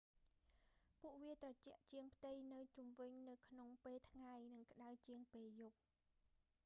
[0.99, 5.77] ពួកវាត្រជាក់ជាងផ្ទៃនៅជុំវិញនៅក្នុងពេលថ្ងៃ និងក្ដៅជាងពេលយប់